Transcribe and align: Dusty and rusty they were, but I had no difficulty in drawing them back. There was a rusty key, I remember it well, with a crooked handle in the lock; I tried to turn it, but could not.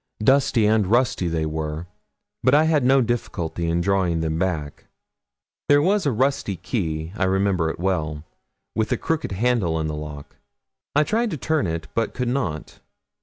Dusty 0.23 0.65
and 0.65 0.87
rusty 0.87 1.27
they 1.27 1.45
were, 1.45 1.85
but 2.43 2.55
I 2.55 2.63
had 2.63 2.83
no 2.83 3.01
difficulty 3.01 3.69
in 3.69 3.81
drawing 3.81 4.21
them 4.21 4.39
back. 4.39 4.85
There 5.69 5.79
was 5.79 6.07
a 6.07 6.11
rusty 6.11 6.55
key, 6.55 7.13
I 7.15 7.25
remember 7.25 7.69
it 7.69 7.79
well, 7.79 8.23
with 8.75 8.91
a 8.91 8.97
crooked 8.97 9.31
handle 9.33 9.79
in 9.79 9.85
the 9.85 9.95
lock; 9.95 10.37
I 10.95 11.03
tried 11.03 11.29
to 11.29 11.37
turn 11.37 11.67
it, 11.67 11.87
but 11.93 12.15
could 12.15 12.29
not. 12.29 12.79